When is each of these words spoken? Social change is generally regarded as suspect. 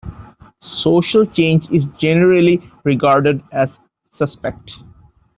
Social 0.63 1.27
change 1.27 1.69
is 1.69 1.85
generally 1.99 2.59
regarded 2.83 3.43
as 3.51 3.79
suspect. 4.09 4.77